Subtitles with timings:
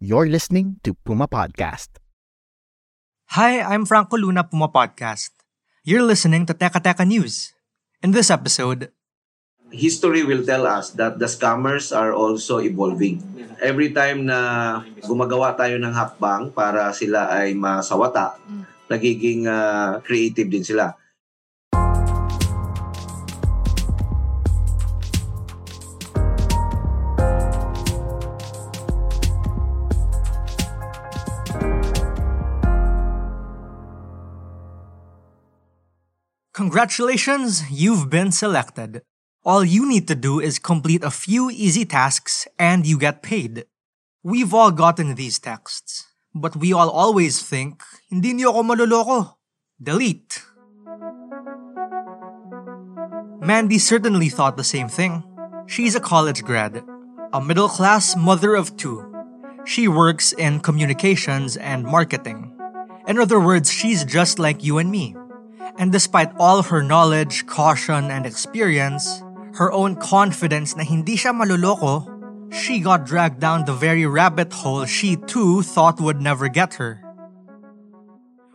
[0.00, 2.00] You're listening to Puma Podcast.
[3.36, 5.28] Hi, I'm Franco Luna Puma Podcast.
[5.84, 7.52] You're listening to Teka Teka News.
[8.00, 8.88] In this episode,
[9.68, 13.20] history will tell us that the scammers are also evolving.
[13.60, 18.40] Every time na gumagawa tayo ng hakbang para sila ay masawata,
[18.88, 20.96] nagiging uh, creative din sila.
[36.70, 39.02] Congratulations, you've been selected.
[39.44, 43.64] All you need to do is complete a few easy tasks and you get paid.
[44.22, 49.34] We've all gotten these texts, but we all always think, hindi niyo ako maloloko.
[49.82, 50.46] Delete.
[53.42, 55.26] Mandy certainly thought the same thing.
[55.66, 56.86] She's a college grad,
[57.32, 59.02] a middle class mother of two.
[59.66, 62.54] She works in communications and marketing.
[63.10, 65.18] In other words, she's just like you and me.
[65.80, 69.24] And despite all her knowledge, caution, and experience,
[69.56, 72.04] her own confidence na hindi siya maluloko,
[72.52, 77.00] she got dragged down the very rabbit hole she too thought would never get her.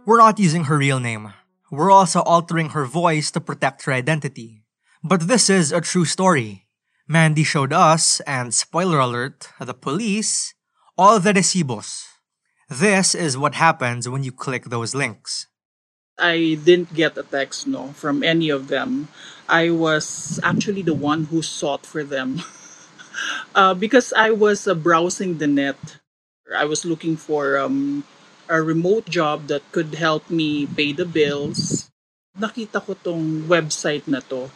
[0.05, 1.33] We're not using her real name.
[1.71, 4.61] We're also altering her voice to protect her identity.
[5.01, 6.69] But this is a true story.
[7.09, 10.53] Mandy showed us, and spoiler alert, the police,
[10.95, 12.05] all the recibos.
[12.69, 15.47] This is what happens when you click those links.
[16.17, 19.09] I didn't get a text no from any of them.
[19.49, 22.41] I was actually the one who sought for them
[23.55, 25.99] uh, because I was uh, browsing the net.
[26.55, 28.03] I was looking for um,
[28.47, 31.91] a remote job that could help me pay the bills.
[32.39, 34.49] Nakita ko tong website na to.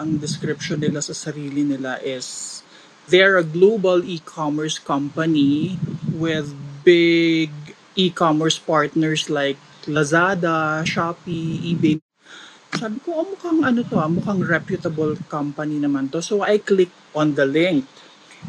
[0.00, 2.62] Ang description nila sa sarili nila is
[3.08, 5.76] they're a global e-commerce company
[6.08, 7.52] with big
[7.94, 12.00] e-commerce partners like Lazada, Shopee, eBay.
[12.74, 16.18] Sabi ko, oh, mukhang ano to ah, mukhang reputable company naman to.
[16.18, 17.86] So I clicked on the link.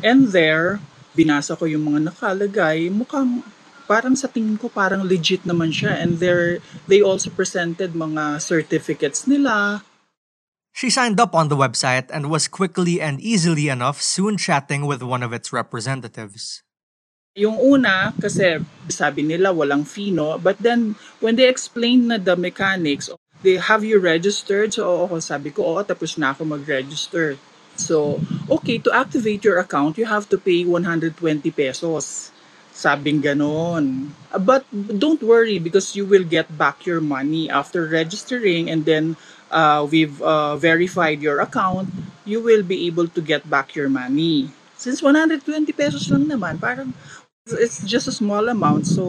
[0.01, 0.81] And there,
[1.13, 3.45] binasa ko yung mga nakalagay, mukhang
[3.85, 6.57] parang sa tingin ko parang legit naman siya and there
[6.89, 9.85] they also presented mga certificates nila.
[10.75, 14.99] She signed up on the website and was quickly and easily enough soon chatting with
[14.99, 16.65] one of its representatives.
[17.35, 20.39] Yung una, kasi sabi nila walang fee, no?
[20.39, 23.11] But then, when they explained na the mechanics,
[23.43, 24.71] they have you registered?
[24.71, 27.35] So, oo, sabi ko, oo, tapos na ako mag-register.
[27.75, 31.11] So, okay, to activate your account, you have to pay 120
[31.51, 32.31] pesos.
[32.71, 34.15] Sabing ganon.
[34.31, 39.19] But don't worry because you will get back your money after registering and then
[39.51, 41.91] uh, we've uh, verified your account,
[42.23, 44.55] you will be able to get back your money.
[44.75, 46.91] Since 120 pesos lang naman, parang
[47.45, 49.05] It's just a small amount, so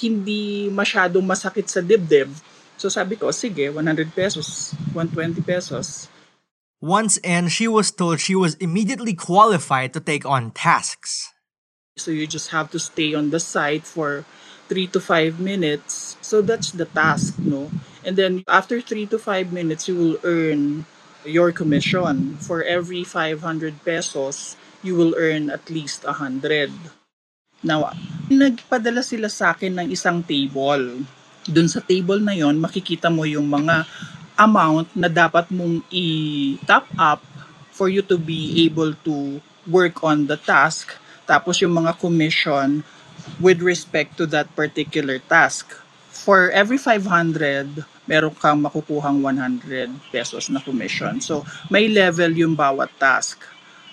[0.00, 2.32] hindi masyadong masakit sa dibdib.
[2.80, 6.08] So sabi ko, sige, 100 pesos, 120 pesos.
[6.80, 11.36] Once in, she was told she was immediately qualified to take on tasks.
[12.00, 14.24] So you just have to stay on the site for
[14.72, 16.16] 3 to 5 minutes.
[16.24, 17.68] So that's the task, no?
[18.00, 20.88] And then after 3 to 5 minutes, you will earn
[21.28, 22.40] your commission.
[22.40, 26.72] For every 500 pesos, you will earn at least 100.
[27.64, 27.88] Now,
[28.28, 31.00] nagpadala sila sa akin ng isang table.
[31.46, 33.86] Doon sa table na yon makikita mo yung mga
[34.36, 37.24] amount na dapat mong i-top up
[37.72, 40.92] for you to be able to work on the task.
[41.24, 42.84] Tapos yung mga commission
[43.40, 45.72] with respect to that particular task.
[46.12, 51.20] For every 500, meron kang makukuhang 100 pesos na commission.
[51.20, 53.42] So, may level yung bawat task.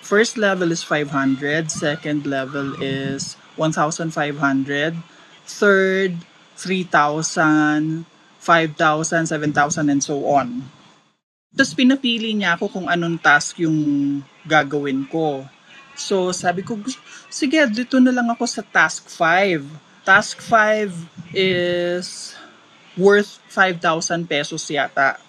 [0.03, 4.95] First level is 500, second level is 1,500.
[5.43, 6.13] Third,
[6.55, 8.05] 3,000,
[8.39, 10.67] 5,000, 7,000, and so on.
[11.53, 13.77] Tapos pinapili niya ako kung anong task yung
[14.43, 15.45] gagawin ko.
[15.93, 16.81] So sabi ko,
[17.29, 19.61] sige, dito na lang ako sa task 5.
[20.03, 20.91] Task 5
[21.37, 22.33] is
[22.97, 25.21] worth 5,000 pesos yata.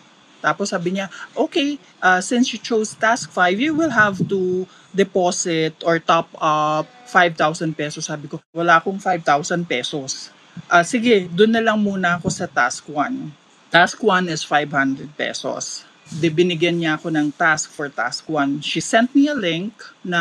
[0.45, 5.73] Tapos sabi niya, okay, uh, since you chose task 5, you will have to deposit
[5.81, 8.05] or top up 5,000 pesos.
[8.05, 10.29] Sabi ko, wala akong 5,000 pesos.
[10.69, 13.73] Uh, sige, doon na lang muna ako sa task 1.
[13.73, 15.89] Task 1 is 500 pesos.
[16.21, 18.61] De binigyan niya ako ng task for task 1.
[18.61, 19.73] She sent me a link
[20.05, 20.21] na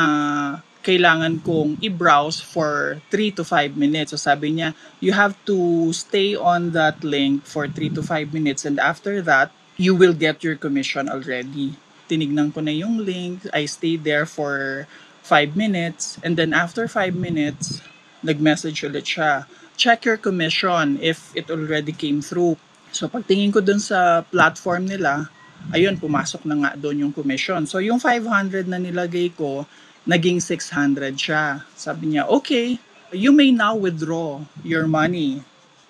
[0.84, 4.12] kailangan kong i-browse for 3 to 5 minutes.
[4.12, 8.68] So sabi niya, you have to stay on that link for 3 to 5 minutes
[8.68, 11.74] and after that, you will get your commission already.
[12.06, 14.86] Tinignan ko na yung link, I stayed there for
[15.26, 17.82] 5 minutes and then after 5 minutes,
[18.22, 19.50] nag-message ulit siya.
[19.80, 22.60] Check your commission if it already came through.
[22.94, 25.32] So pagtingin ko dun sa platform nila,
[25.74, 27.66] ayun, pumasok na nga doon yung commission.
[27.66, 29.66] So yung 500 na nilagay ko,
[30.06, 31.64] naging 600 siya.
[31.74, 32.78] Sabi niya, okay,
[33.10, 35.42] you may now withdraw your money.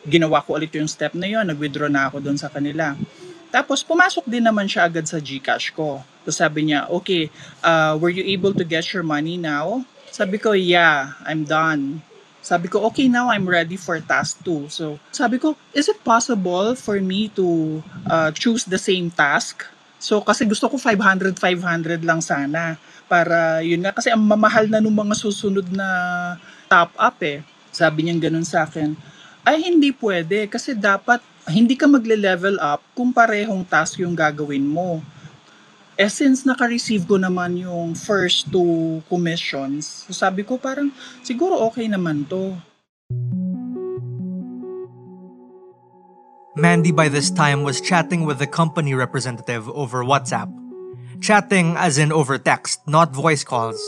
[0.06, 2.95] Ginawa ko ulit yung step na yun, nag-withdraw na ako doon sa kanila.
[3.53, 6.01] Tapos pumasok din naman siya agad sa GCash ko.
[6.25, 7.29] Tapos sabi niya, okay,
[7.61, 9.85] uh, were you able to get your money now?
[10.09, 12.01] Sabi ko, yeah, I'm done.
[12.41, 14.73] Sabi ko, okay, now I'm ready for task 2.
[14.73, 17.79] So, sabi ko, is it possible for me to
[18.09, 19.63] uh, choose the same task?
[20.01, 22.75] So, kasi gusto ko 500, 500 lang sana
[23.07, 25.88] para yun nga kasi ang mamahal na nung mga susunod na
[26.67, 27.45] top up eh.
[27.69, 28.97] Sabi niya ganun sa akin.
[29.45, 31.19] Ay hindi pwede kasi dapat
[31.51, 35.04] hindi ka magle-level up kung parehong task yung gagawin mo.
[35.94, 40.90] Eh since naka-receive ko naman yung first two commissions, sabi ko parang
[41.22, 42.56] siguro okay naman to.
[46.54, 50.50] Mandy by this time was chatting with the company representative over WhatsApp.
[51.18, 53.81] Chatting as in over text, not voice calls.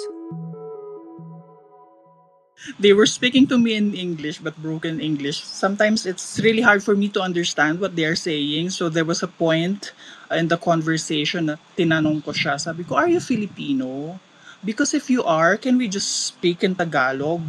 [2.82, 5.46] They were speaking to me in English, but broken English.
[5.46, 8.74] Sometimes it's really hard for me to understand what they are saying.
[8.74, 9.94] So there was a point
[10.34, 12.58] in the conversation na tinanong ko siya.
[12.58, 14.18] Sabi ko, are you Filipino?
[14.66, 17.46] Because if you are, can we just speak in Tagalog?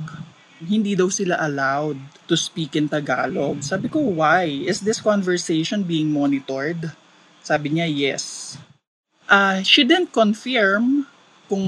[0.60, 1.96] Hindi daw sila allowed
[2.28, 3.64] to speak in Tagalog.
[3.64, 4.44] Sabi ko, why?
[4.44, 6.92] Is this conversation being monitored?
[7.40, 8.56] Sabi niya, yes.
[9.24, 11.08] Uh, she didn't confirm
[11.48, 11.66] kung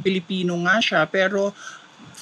[0.00, 1.52] Pilipino nga siya, pero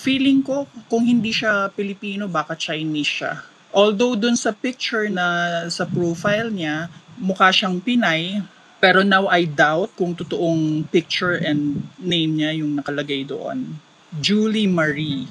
[0.01, 3.33] feeling ko kung hindi siya Pilipino, baka Chinese siya.
[3.77, 6.89] Although dun sa picture na sa profile niya,
[7.21, 8.41] mukha siyang Pinay,
[8.81, 13.77] pero now I doubt kung totoong picture and name niya yung nakalagay doon.
[14.17, 15.29] Julie Marie.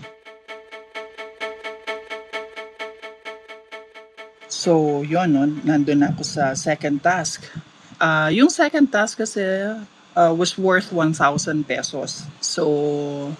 [4.46, 5.50] So, yun, no?
[5.66, 7.50] nandun ako sa second task
[8.00, 9.44] Uh, yung second task kasi
[10.16, 11.20] uh, was worth 1,000
[11.68, 12.24] pesos.
[12.50, 12.66] So,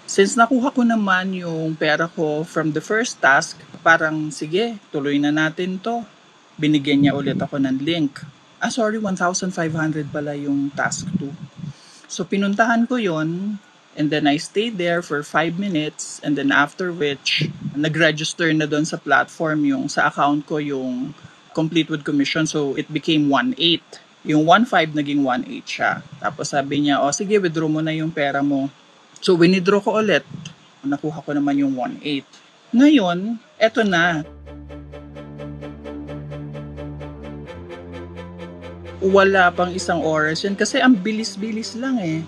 [0.06, 5.34] since nakuha ko naman yung pera ko from the first task, parang sige, tuloy na
[5.34, 6.06] natin to.
[6.54, 8.22] Binigyan niya ulit ako ng link.
[8.62, 9.50] Ah, sorry, 1,500
[10.14, 11.26] pala yung task 2.
[12.06, 13.58] So, pinuntahan ko yon
[13.98, 18.86] and then I stayed there for 5 minutes and then after which, nag-register na doon
[18.86, 21.18] sa platform yung sa account ko yung
[21.50, 23.58] complete with commission so it became 1.8
[24.22, 25.92] yung 1.5 naging 1.8 siya.
[26.20, 28.68] Tapos sabi niya, o oh, sige, withdraw mo na yung pera mo.
[29.20, 30.24] So, winidraw ko ulit.
[30.80, 32.24] Nakuha ko naman yung 1.8.
[32.72, 34.24] Ngayon, eto na.
[39.00, 42.24] Wala pang isang oras yan kasi ang bilis-bilis lang eh.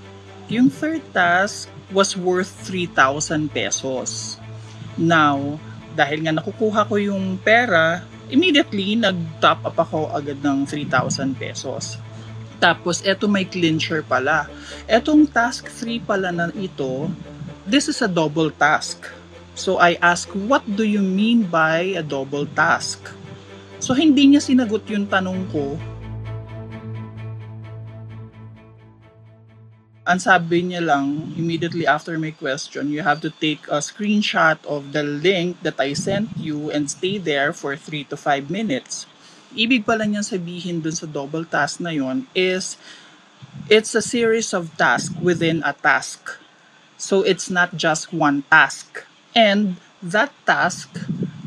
[0.53, 4.37] Yung third task was worth 3,000 pesos.
[5.01, 5.57] Now,
[5.97, 11.97] dahil nga nakukuha ko yung pera, immediately nag-top up ako agad ng 3,000 pesos.
[12.63, 14.47] Tapos, eto may clincher pala.
[14.87, 17.11] Etong task 3 pala na ito,
[17.67, 19.11] this is a double task.
[19.59, 23.03] So, I ask, what do you mean by a double task?
[23.83, 25.75] So, hindi niya sinagot yung tanong ko
[30.03, 34.91] ang sabi niya lang, immediately after my question, you have to take a screenshot of
[34.91, 39.07] the link that I sent you and stay there for 3 to 5 minutes.
[39.53, 42.81] Ibig pala niyan sabihin dun sa double task na yon is
[43.69, 46.41] it's a series of tasks within a task.
[46.97, 49.05] So it's not just one task.
[49.37, 50.89] And that task,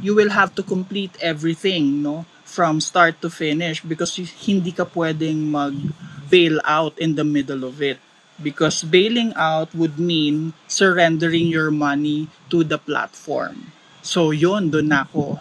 [0.02, 2.26] you will have to complete everything, no?
[2.46, 5.76] From start to finish because hindi ka pwedeng mag
[6.30, 8.00] bail out in the middle of it
[8.42, 13.72] because bailing out would mean surrendering your money to the platform.
[14.02, 15.40] So yon doon ako.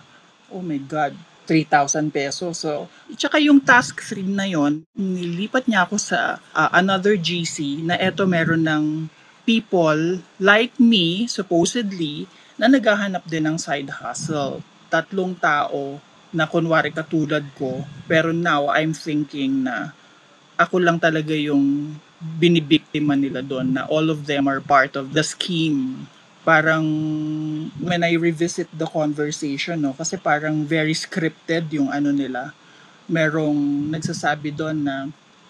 [0.55, 2.61] Oh my God, 3,000 pesos.
[2.61, 7.97] So, tsaka yung task 3 na yon, nilipat niya ako sa uh, another GC na
[8.01, 8.85] eto meron ng
[9.45, 12.25] people like me, supposedly,
[12.57, 14.65] na naghahanap din ng side hustle.
[14.89, 16.01] Tatlong tao
[16.35, 19.95] na kunwari katulad ko, pero now I'm thinking na
[20.59, 25.23] ako lang talaga yung binibiktima nila doon na all of them are part of the
[25.23, 26.09] scheme.
[26.45, 26.85] Parang
[27.81, 32.53] when I revisit the conversation, no, kasi parang very scripted yung ano nila.
[33.09, 34.97] Merong nagsasabi doon na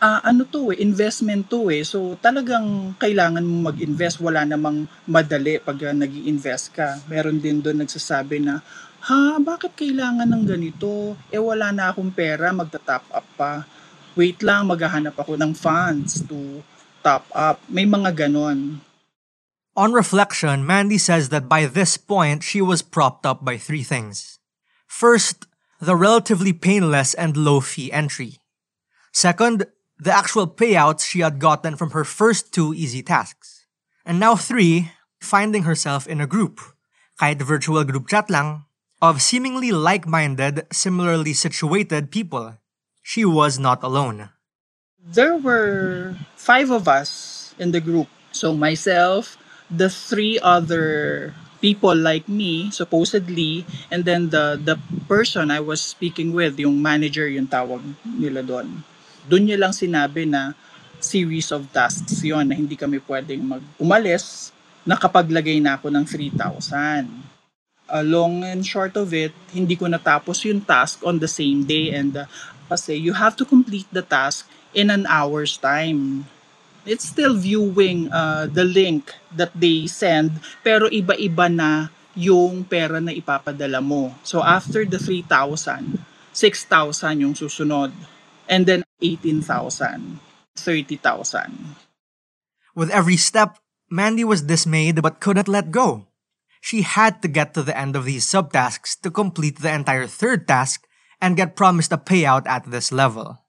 [0.04, 1.80] ah, ano to eh, investment to eh.
[1.80, 4.20] So talagang kailangan mo mag-invest.
[4.20, 7.00] Wala namang madali pag nag invest ka.
[7.08, 8.60] Meron din doon nagsasabi na,
[9.08, 11.16] ha, bakit kailangan ng ganito?
[11.32, 13.64] Eh wala na akong pera, magta-top up pa.
[14.14, 16.62] Wait lang, maghahanap ako ng funds to
[17.00, 17.58] top up.
[17.66, 18.78] May mga ganon.
[19.76, 24.38] On reflection, Mandy says that by this point, she was propped up by three things.
[24.86, 25.46] First,
[25.80, 28.38] the relatively painless and low fee entry.
[29.12, 29.66] Second,
[29.98, 33.66] the actual payouts she had gotten from her first two easy tasks.
[34.06, 36.60] And now three, finding herself in a group,
[37.20, 38.66] kahit virtual group chat lang,
[39.02, 42.58] of seemingly like-minded, similarly situated people.
[43.02, 44.30] She was not alone.
[45.02, 48.08] There were five of us in the group.
[48.32, 49.36] So myself,
[49.70, 51.32] the three other
[51.64, 54.76] people like me, supposedly, and then the the
[55.08, 58.84] person I was speaking with, yung manager yung tawag nila doon.
[59.24, 60.52] Doon niya lang sinabi na
[61.00, 64.52] series of tasks yon na hindi kami pwedeng mag-umalis.
[64.84, 67.08] Nakapaglagay na ako ng 3,000.
[67.84, 71.92] Uh, long and short of it, hindi ko natapos yung task on the same day
[71.92, 72.24] and uh,
[72.68, 76.24] kasi you have to complete the task in an hour's time.
[76.84, 83.10] It's still viewing uh, the link that they send pero iba-iba na yung pera na
[83.10, 84.14] ipapadala mo.
[84.22, 87.92] So after the 3,000, 6,000 yung susunod.
[88.44, 90.20] And then 18,000,
[90.56, 91.76] 30,000.
[92.74, 96.06] With every step, Mandy was dismayed but couldn't let go.
[96.60, 100.48] She had to get to the end of these subtasks to complete the entire third
[100.48, 100.88] task
[101.20, 103.43] and get promised a payout at this level.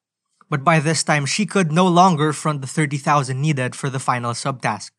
[0.49, 4.37] But by this time, she could no longer front the 30,000 needed for the final
[4.37, 4.93] subtask.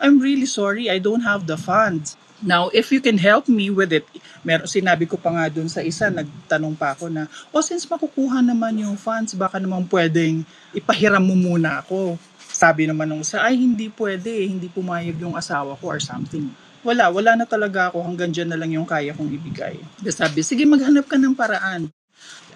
[0.00, 2.16] I'm really sorry, I don't have the funds.
[2.40, 4.08] Now, if you can help me with it,
[4.40, 8.40] mer sinabi ko pa nga dun sa isa, nagtanong pa ako na, oh, since makukuha
[8.40, 12.16] naman yung funds, baka naman pwedeng ipahiram mo muna ako.
[12.40, 16.48] Sabi naman nung isa, ay hindi pwede, hindi pumayag yung asawa ko or something.
[16.80, 19.76] Wala, wala na talaga ako, hanggang dyan na lang yung kaya kong ibigay.
[20.08, 21.92] Sabi, sige maghanap ka ng paraan.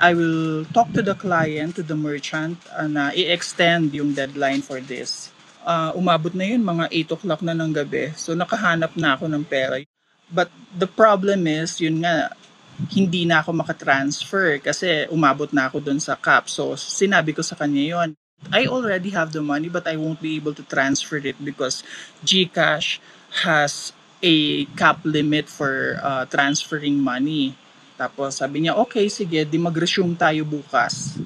[0.01, 4.83] I will talk to the client, to the merchant, uh, na i-extend yung deadline for
[4.83, 8.13] this uh, umabot na yun, mga 8 o'clock na ng gabi.
[8.15, 9.81] So nakahanap na ako ng pera.
[10.29, 12.33] But the problem is, yun nga,
[12.93, 16.47] hindi na ako makatransfer kasi umabot na ako dun sa cap.
[16.53, 18.11] So sinabi ko sa kanya yon
[18.53, 21.81] I already have the money but I won't be able to transfer it because
[22.27, 23.01] GCash
[23.47, 27.57] has a cap limit for uh, transferring money.
[28.05, 31.17] Tapos sabi niya, okay, sige, di mag-resume tayo bukas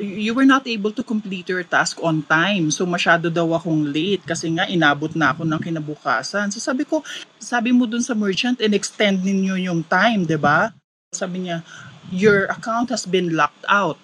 [0.00, 2.72] you were not able to complete your task on time.
[2.72, 6.48] So masyado daw akong late kasi nga inabot na ako ng kinabukasan.
[6.48, 7.04] So sabi ko,
[7.36, 10.72] sabi mo dun sa merchant, and-extend ninyo yung time, di ba?
[11.12, 11.60] Sabi niya,
[12.08, 14.00] your account has been locked out.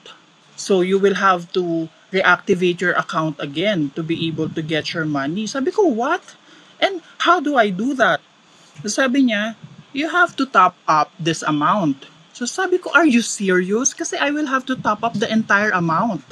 [0.61, 5.09] So you will have to reactivate your account again to be able to get your
[5.09, 5.49] money.
[5.49, 6.37] Sabi ko, what?
[6.78, 8.21] And how do I do that?
[8.85, 9.57] Sabi niya,
[9.99, 12.07] you have to top up this amount.
[12.31, 13.90] So sabi ko, are you serious?
[13.90, 16.23] Kasi I will have to top up the entire amount.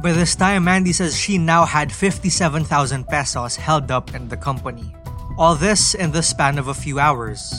[0.00, 2.64] By this time, Mandy says she now had 57,000
[3.06, 4.96] pesos held up in the company.
[5.36, 7.52] All this in the span of a few hours.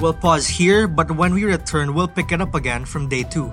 [0.00, 3.52] We'll pause here, but when we return, we'll pick it up again from day two.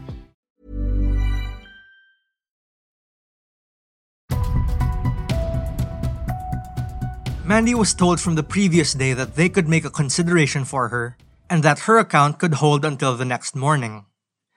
[7.51, 11.17] Mandy was told from the previous day that they could make a consideration for her
[11.49, 14.05] and that her account could hold until the next morning.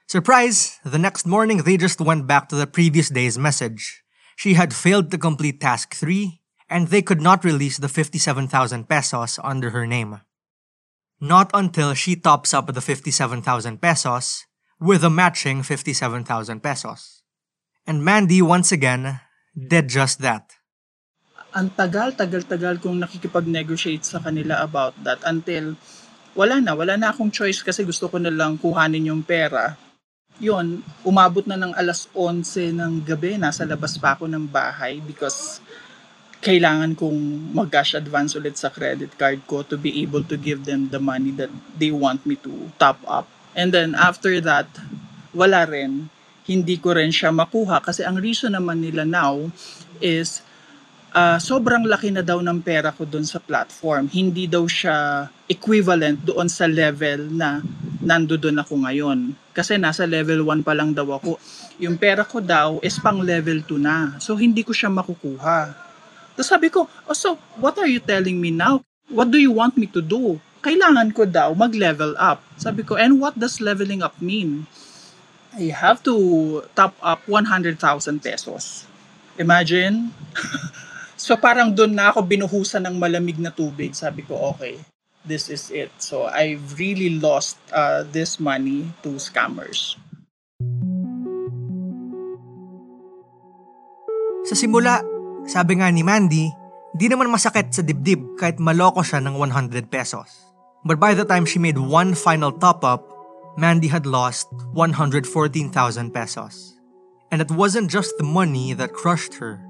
[0.07, 0.79] Surprise!
[0.85, 4.05] The next morning they just went back to the previous day's message.
[4.37, 9.41] She had failed to complete task 3 and they could not release the 57,000 pesos
[9.43, 10.21] under her name.
[11.19, 14.47] Not until she tops up the 57,000 pesos
[14.79, 17.23] with a matching 57,000 pesos.
[17.89, 19.19] And Mandy once again
[19.59, 20.55] did just that.
[21.55, 25.79] Ang tagal, tagal, tagal kong nakikipag-negotiate sa kanila about that until
[26.35, 29.79] wala na, wala na akong choice kasi gusto ko na lang kuhanin yung pera.
[30.43, 35.63] Yun, umabot na ng alas 11 ng gabi, nasa labas pa ako ng bahay because
[36.43, 40.93] kailangan kong mag-cash advance ulit sa credit card ko to be able to give them
[40.93, 43.31] the money that they want me to top up.
[43.55, 44.69] And then after that,
[45.31, 46.13] wala rin.
[46.45, 49.49] Hindi ko rin siya makuha kasi ang reason naman nila now
[50.05, 50.44] is
[51.15, 54.11] uh, sobrang laki na daw ng pera ko doon sa platform.
[54.11, 57.63] Hindi daw siya equivalent doon sa level na
[58.03, 59.33] nando doon ako ngayon.
[59.55, 61.39] Kasi nasa level 1 pa lang daw ako.
[61.79, 64.19] Yung pera ko daw is pang level 2 na.
[64.19, 65.73] So hindi ko siya makukuha.
[66.35, 68.83] Tapos sabi ko, oh, so what are you telling me now?
[69.07, 70.43] What do you want me to do?
[70.65, 72.43] Kailangan ko daw mag-level up.
[72.59, 74.67] Sabi ko, and what does leveling up mean?
[75.55, 77.79] I have to top up 100,000
[78.19, 78.89] pesos.
[79.39, 80.11] Imagine,
[81.25, 83.97] So parang doon na ako binuhusan ng malamig na tubig.
[83.97, 84.77] Sabi ko, okay,
[85.25, 85.89] this is it.
[85.97, 89.97] So I've really lost uh, this money to scammers.
[94.45, 95.01] Sa simula,
[95.49, 96.53] sabi nga ni Mandy,
[96.93, 100.29] di naman masakit sa dibdib kahit maloko siya ng 100 pesos.
[100.85, 103.01] But by the time she made one final top-up,
[103.57, 105.73] Mandy had lost 114,000
[106.13, 106.77] pesos.
[107.33, 109.65] And it wasn't just the money that crushed her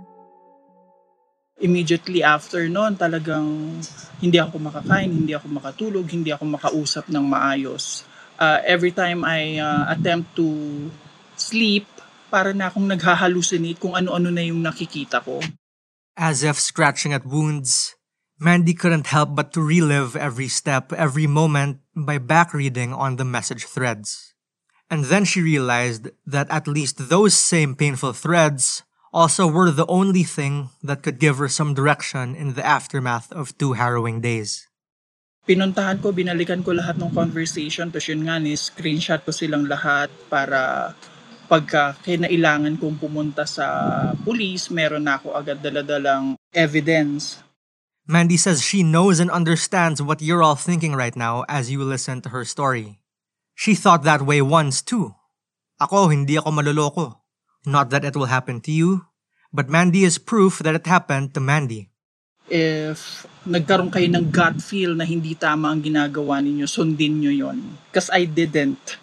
[1.64, 3.80] immediately after noon, talagang
[4.20, 8.04] hindi ako makakain, hindi ako makatulog, hindi ako makausap ng maayos.
[8.36, 10.46] Uh, every time I uh, attempt to
[11.40, 11.88] sleep,
[12.34, 15.38] para na akong naghahalucinate kung ano-ano na yung nakikita ko.
[16.18, 17.94] As if scratching at wounds,
[18.42, 23.24] Mandy couldn't help but to relive every step, every moment by back reading on the
[23.26, 24.34] message threads.
[24.90, 28.82] And then she realized that at least those same painful threads
[29.14, 33.54] also were the only thing that could give her some direction in the aftermath of
[33.54, 34.66] two harrowing days.
[35.46, 40.10] Pinuntahan ko, binalikan ko lahat ng conversation, tapos yun nga ni screenshot ko silang lahat
[40.26, 40.92] para
[41.46, 43.64] pagka kinailangan kong pumunta sa
[44.26, 47.44] police, meron na ako agad daladalang evidence.
[48.08, 52.20] Mandy says she knows and understands what you're all thinking right now as you listen
[52.24, 53.00] to her story.
[53.54, 55.14] She thought that way once too.
[55.80, 57.23] Ako, hindi ako maloloko.
[57.64, 59.08] Not that it will happen to you,
[59.48, 61.88] but Mandy is proof that it happened to Mandy.
[62.44, 67.80] If nagkaroon kayo ng gut feel na hindi tama ang ginagawa ninyo, sundin nyo yon.
[67.88, 69.00] Because I didn't.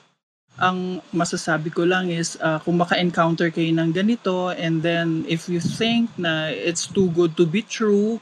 [0.61, 5.57] Ang masasabi ko lang is uh, kung maka-encounter kayo ng ganito and then if you
[5.57, 8.21] think na it's too good to be true,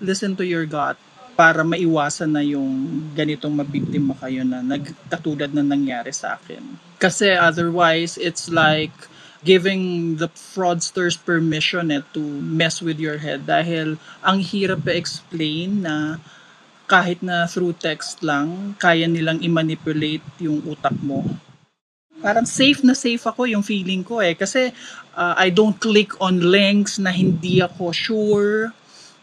[0.00, 0.96] listen to your gut
[1.36, 6.64] para maiwasan na yung ganitong mabiktima kayo na nagkatulad na nangyari sa akin.
[6.96, 8.96] Kasi otherwise, it's like
[9.44, 16.20] giving the fraudsters permission eh, to mess with your head dahil ang hirap pa-explain na
[16.86, 21.26] kahit na through text lang, kaya nilang i-manipulate yung utak mo.
[22.22, 24.32] Parang safe na safe ako yung feeling ko eh.
[24.32, 24.72] Kasi
[25.12, 28.72] uh, I don't click on links na hindi ako sure.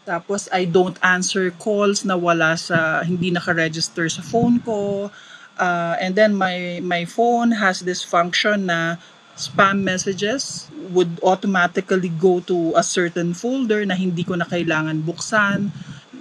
[0.04, 5.08] Tapos I don't answer calls na wala sa, hindi naka-register sa phone ko.
[5.56, 8.98] Uh, and then my my phone has this function na
[9.34, 15.74] spam messages would automatically go to a certain folder na hindi ko na kailangan buksan.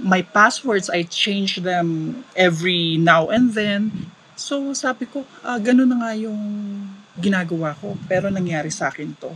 [0.03, 4.09] My passwords, I change them every now and then.
[4.35, 6.41] So sabi ko, ah, ganun na nga yung
[7.21, 7.95] ginagawa ko.
[8.09, 9.31] Pero nangyari sa akin to.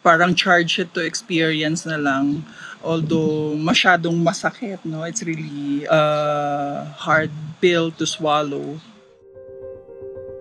[0.00, 2.40] Parang charge it to experience na lang.
[2.80, 5.04] Although masyadong masakit, no?
[5.04, 6.02] It's really a
[6.96, 7.28] hard
[7.60, 8.80] pill to swallow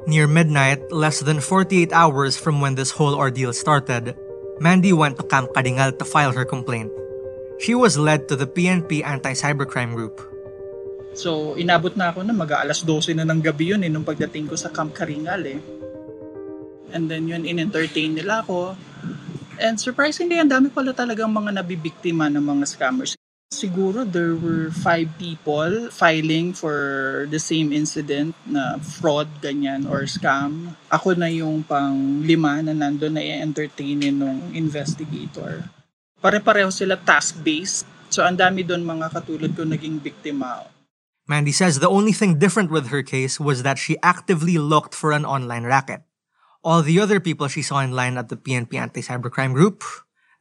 [0.10, 4.18] Near midnight, less than 48 hours from when this whole ordeal started,
[4.58, 6.90] Mandy went to Camp Karingal to file her complaint.
[7.62, 10.18] She was led to the PNP Anti-Cybercrime Group.
[11.14, 14.58] So, inabot na ako na mag-aalas 12 na ng gabi yun eh, nung pagdating ko
[14.58, 15.62] sa Camp Karingal eh.
[16.90, 18.74] And then yun, in-entertain nila ako.
[19.62, 23.19] And surprisingly, ang dami pala talagang mga nabibiktima ng mga scammers.
[23.50, 30.78] Siguro there were five people filing for the same incident na fraud, ganyan, or scam.
[30.94, 35.66] Ako na yung pang lima na nandun na i-entertainin ng investigator.
[36.22, 37.90] Pare-pareho sila task-based.
[38.14, 40.70] So ang dami doon mga katulad ko naging biktima.
[41.26, 45.10] Mandy says the only thing different with her case was that she actively looked for
[45.10, 46.06] an online racket.
[46.62, 49.82] All the other people she saw in line at the PNP anti-cybercrime group,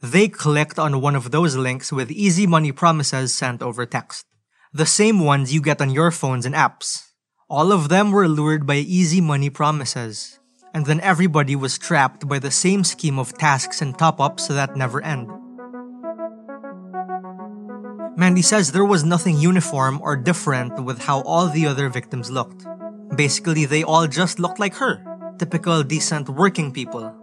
[0.00, 4.24] they clicked on one of those links with easy money promises sent over text.
[4.72, 7.08] The same ones you get on your phones and apps.
[7.50, 10.38] All of them were lured by easy money promises.
[10.72, 15.02] And then everybody was trapped by the same scheme of tasks and top-ups that never
[15.02, 15.28] end.
[18.16, 22.66] Mandy says there was nothing uniform or different with how all the other victims looked.
[23.16, 25.02] Basically, they all just looked like her.
[25.38, 27.14] Typical decent working people.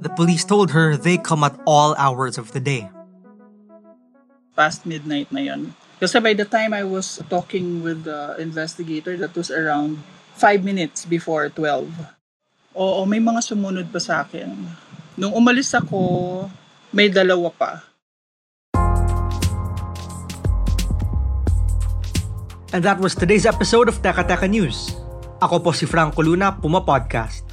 [0.00, 2.88] The police told her they come at all hours of the day.
[4.56, 5.76] Past midnight na yun.
[6.00, 10.00] Kasi by the time I was talking with the investigator, that was around
[10.40, 11.92] 5 minutes before 12.
[12.72, 14.56] Oo, may mga sumunod pa sa akin.
[15.20, 16.48] Nung umalis ako,
[16.96, 17.84] may dalawa pa.
[22.72, 24.96] And that was today's episode of Teka Teka News.
[25.44, 27.49] Ako po si Franco Luna, Puma Podcast.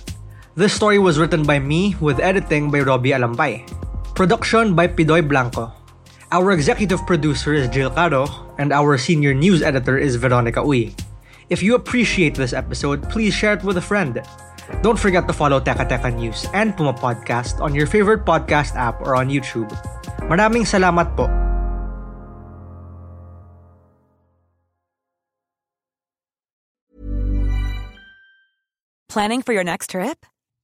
[0.58, 3.62] This story was written by me with editing by Robbie Alampay.
[4.18, 5.70] Production by Pidoy Blanco.
[6.34, 8.26] Our executive producer is Jill Caro,
[8.58, 10.98] and our senior news editor is Veronica Uy.
[11.54, 14.18] If you appreciate this episode, please share it with a friend.
[14.82, 18.98] Don't forget to follow Teka Teka News and Puma Podcast on your favorite podcast app
[19.06, 19.70] or on YouTube.
[20.26, 21.30] Maraming salamat po.
[29.06, 30.26] Planning for your next trip?